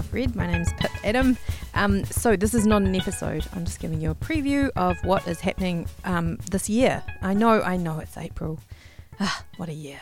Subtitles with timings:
[0.00, 0.34] Off Red.
[0.34, 1.36] My name's Pip Adam.
[1.74, 3.46] Um, so this is not an episode.
[3.52, 7.02] I'm just giving you a preview of what is happening um, this year.
[7.20, 8.58] I know, I know it's April.
[9.22, 10.00] Ah, what a year.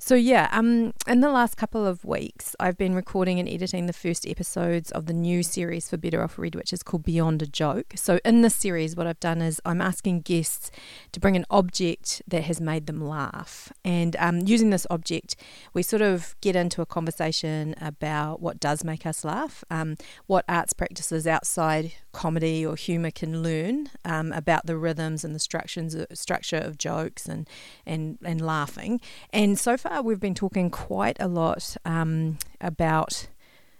[0.00, 3.92] So, yeah, um, in the last couple of weeks, I've been recording and editing the
[3.92, 7.46] first episodes of the new series for Better Off Red, which is called Beyond a
[7.46, 7.92] Joke.
[7.94, 10.72] So, in this series, what I've done is I'm asking guests
[11.12, 13.72] to bring an object that has made them laugh.
[13.84, 15.36] And um, using this object,
[15.72, 20.44] we sort of get into a conversation about what does make us laugh, um, what
[20.48, 25.94] arts practices outside comedy or humour can learn um, about the rhythms and the structures,
[26.14, 27.46] structure of jokes and,
[27.84, 29.02] and, and laughing.
[29.34, 33.28] And so far, we've been talking quite a lot um, about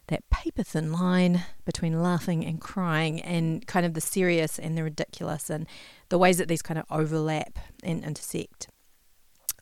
[0.08, 4.84] that paper thin line between laughing and crying and kind of the serious and the
[4.84, 5.66] ridiculous and
[6.10, 8.68] the ways that these kind of overlap and intersect.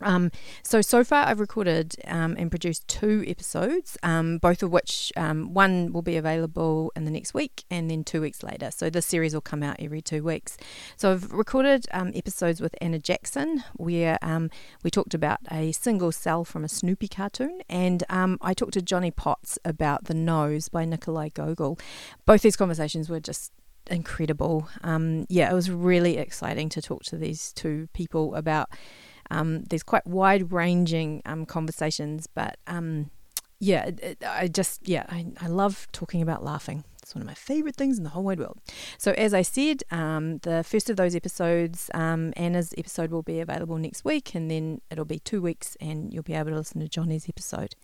[0.01, 0.31] Um,
[0.63, 5.55] so so far, I've recorded um, and produced two episodes, um, both of which um,
[5.55, 8.71] one will be available in the next week, and then two weeks later.
[8.71, 10.57] So this series will come out every two weeks.
[10.97, 14.51] So I've recorded um, episodes with Anna Jackson, where um,
[14.83, 19.11] we talked about a single cell from a Snoopy cartoon, and I talked to Johnny
[19.11, 21.79] Potts about The Nose by Nikolai Gogol.
[22.27, 23.53] Both these conversations were just
[23.91, 24.69] incredible.
[25.29, 28.71] yeah, it was really exciting to talk to these two people about
[29.31, 33.11] um, there's quite wide ranging um, conversations, but um,
[33.61, 33.91] yeah,
[34.27, 36.85] I just, yeah, I, I love talking about laughing.
[37.05, 38.59] It's one of my favorite things in the whole wide world.
[38.97, 43.41] So, as I said, um, the first of those episodes, um, Anna's episode will be
[43.41, 46.81] available next week, and then it'll be two weeks, and you'll be able to listen
[46.81, 47.75] to Johnny's episode.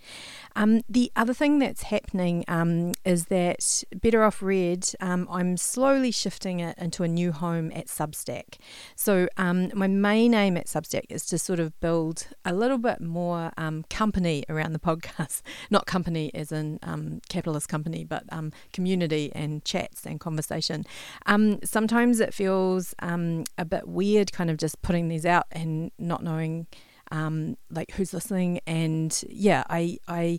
[0.57, 6.13] Um, the other thing that's happening um, is that Better Off Red, um, I'm slowly
[6.13, 8.55] shifting it into a new home at Substack.
[8.97, 13.03] So, um, my main aim at Substack is to sort of build a little bit
[13.03, 13.53] more
[13.91, 15.43] company around the podcast.
[15.69, 16.81] Not company as in
[17.29, 18.25] capitalist company, but
[18.73, 20.85] community community and chats and conversation.
[21.27, 25.91] Um, sometimes it feels um, a bit weird, kind of just putting these out and
[25.99, 26.67] not knowing
[27.11, 28.61] um, like who's listening.
[28.67, 30.39] And yeah, I I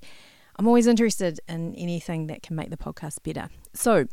[0.58, 3.50] I'm always interested in anything that can make the podcast better.
[3.74, 4.06] So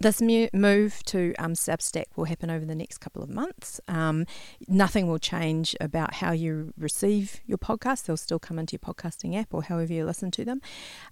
[0.00, 3.80] this move to um, Substack will happen over the next couple of months.
[3.86, 4.26] Um,
[4.66, 8.04] nothing will change about how you receive your podcast.
[8.04, 10.60] They'll still come into your podcasting app or however you listen to them.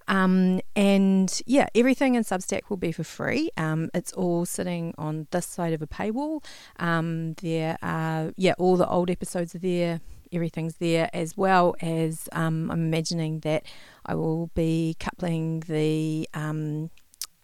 [0.07, 3.51] Um, and yeah, everything in Substack will be for free.
[3.57, 6.43] Um, it's all sitting on this side of a paywall.
[6.77, 10.01] Um, there are, yeah, all the old episodes are there
[10.31, 13.63] everything's there, as well as um, I'm imagining that
[14.05, 16.91] I will be coupling the um,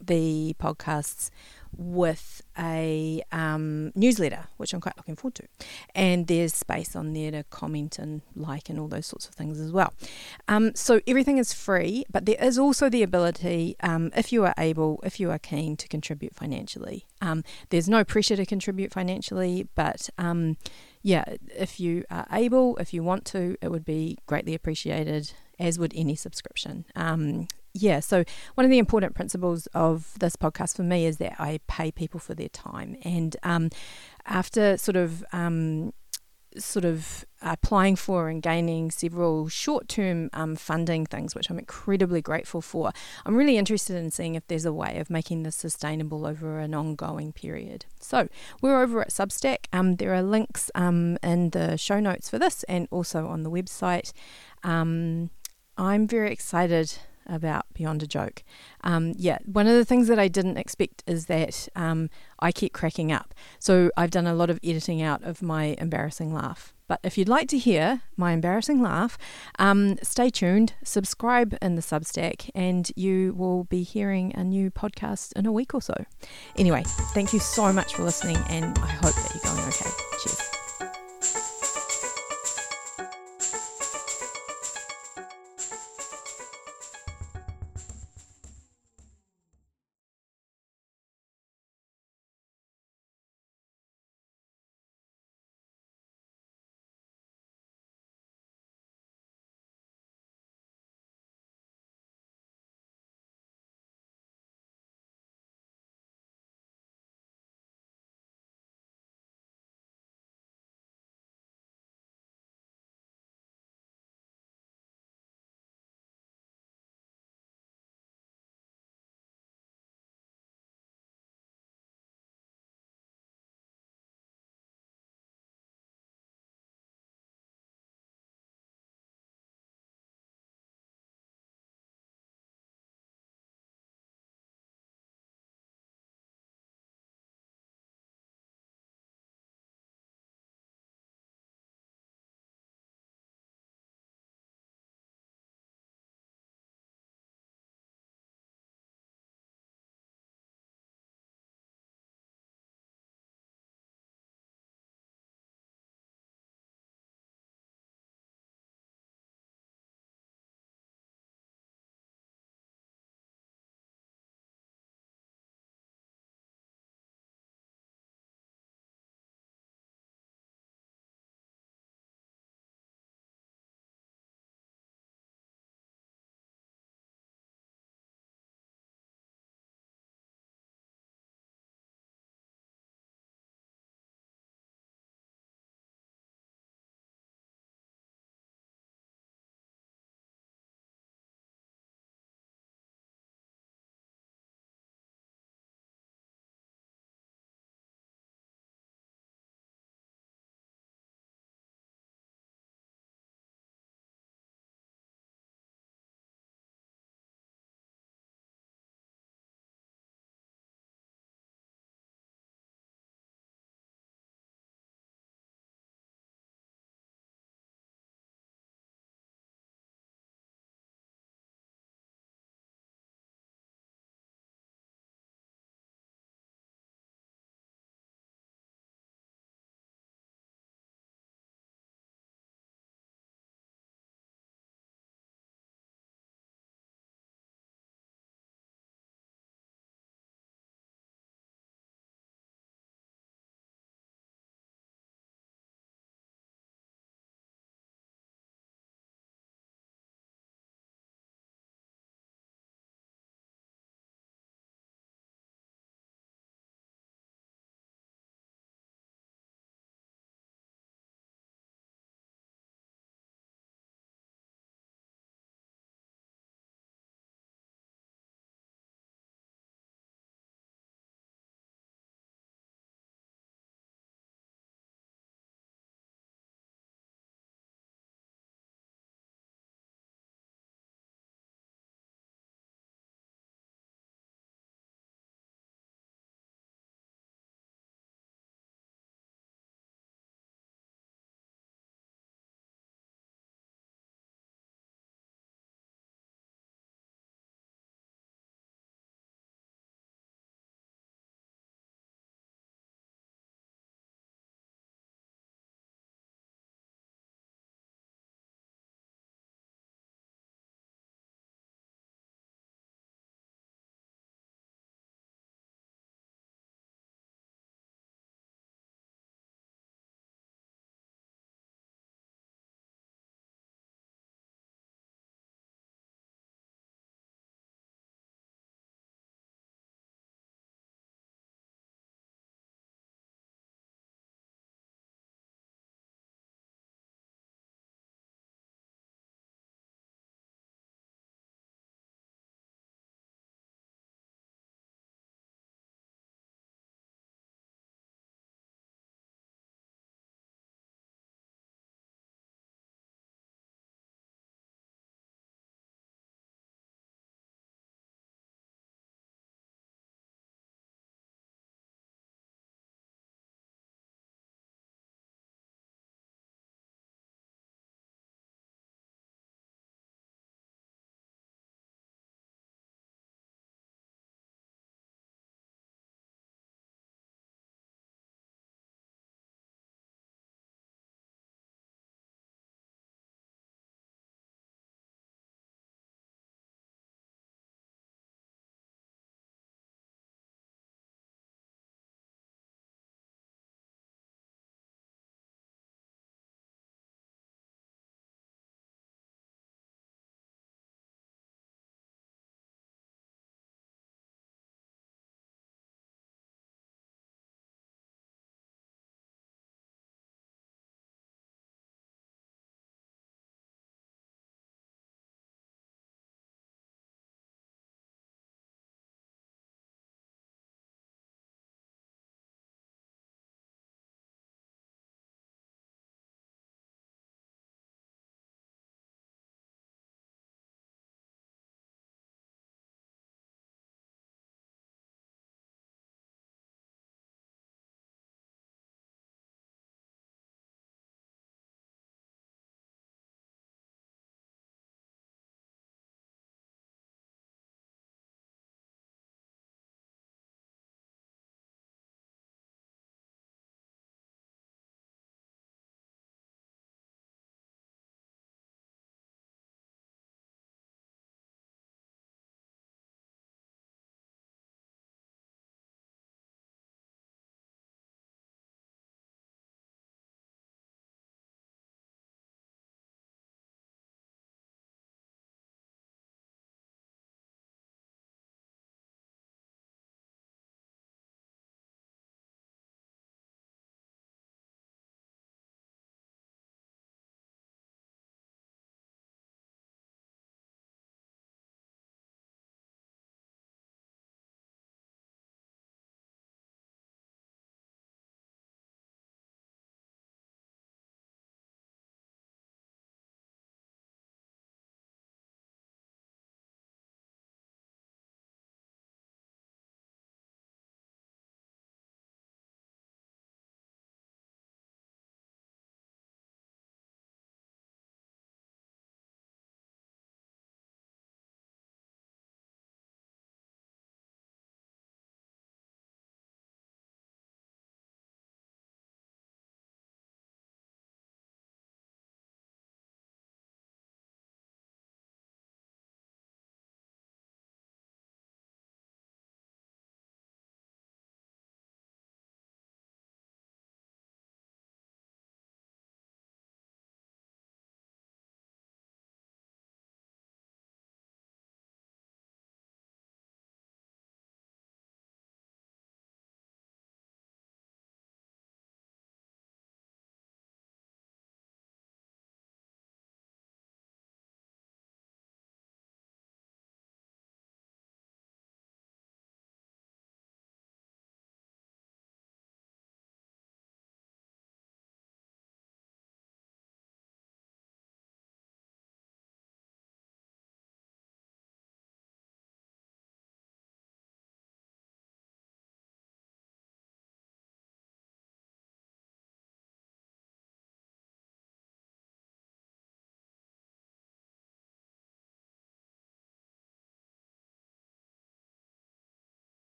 [0.00, 1.30] the podcasts
[1.76, 5.44] with a um, newsletter, which I'm quite looking forward to.
[5.94, 9.60] And there's space on there to comment and like and all those sorts of things
[9.60, 9.92] as well.
[10.48, 14.54] Um, so everything is free, but there is also the ability, um, if you are
[14.58, 17.06] able, if you are keen, to contribute financially.
[17.20, 20.56] Um, there's no pressure to contribute financially, but um,
[21.02, 21.24] yeah,
[21.56, 25.92] if you are able, if you want to, it would be greatly appreciated, as would
[25.94, 26.84] any subscription.
[27.72, 31.60] Yeah, so one of the important principles of this podcast for me is that I
[31.68, 32.96] pay people for their time.
[33.04, 33.70] And um,
[34.26, 35.92] after sort of um,
[36.58, 42.20] sort of applying for and gaining several short term um, funding things, which I'm incredibly
[42.20, 42.92] grateful for.
[43.24, 46.74] I'm really interested in seeing if there's a way of making this sustainable over an
[46.74, 47.86] ongoing period.
[48.00, 48.28] So,
[48.60, 49.66] we're over at Substack.
[49.72, 53.50] Um, there are links um, in the show notes for this and also on the
[53.50, 54.12] website.
[54.64, 55.30] Um,
[55.76, 56.98] I'm very excited
[57.30, 58.42] about Beyond a Joke.
[58.82, 62.10] Um, yeah, one of the things that I didn't expect is that um,
[62.40, 63.34] I keep cracking up.
[63.58, 66.74] So I've done a lot of editing out of my embarrassing laugh.
[66.88, 69.16] But if you'd like to hear my embarrassing laugh,
[69.60, 75.32] um, stay tuned, subscribe in the Substack, and you will be hearing a new podcast
[75.34, 75.94] in a week or so.
[76.56, 76.82] Anyway,
[77.14, 79.99] thank you so much for listening, and I hope that you're going okay.